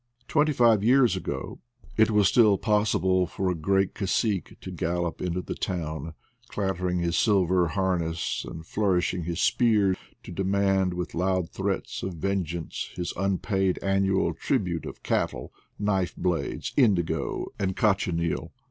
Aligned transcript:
Twenty 0.27 0.51
five 0.51 0.83
years 0.83 1.15
ago 1.15 1.59
it 1.95 2.09
was 2.09 2.27
still 2.27 2.57
possible 2.57 3.27
for 3.27 3.51
a 3.51 3.55
great 3.55 3.93
cacique 3.93 4.57
to 4.61 4.71
gallop 4.71 5.21
into 5.21 5.43
the 5.43 5.53
town, 5.53 6.15
clattering 6.47 6.97
his 6.97 7.15
silver 7.15 7.67
harness 7.67 8.43
and 8.49 8.65
flour 8.65 8.97
ishing 8.99 9.25
his 9.25 9.39
spear, 9.39 9.95
to 10.23 10.31
demand 10.31 10.95
with 10.95 11.13
loud 11.13 11.51
threats 11.51 12.01
of 12.01 12.13
vengeance 12.15 12.89
his 12.95 13.13
unpaid 13.15 13.77
annual 13.83 14.33
tribute 14.33 14.87
of 14.87 15.03
cattle, 15.03 15.53
knife 15.77 16.15
blades, 16.15 16.73
indigo, 16.75 17.51
and 17.59 17.75
cochineal. 17.75 18.53